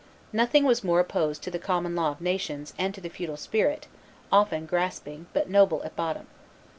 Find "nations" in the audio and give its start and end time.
2.21-2.73